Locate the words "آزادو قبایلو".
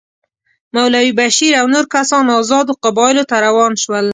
2.39-3.23